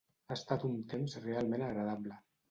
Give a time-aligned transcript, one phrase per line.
[0.29, 2.19] Ha estat un temps realment agradable.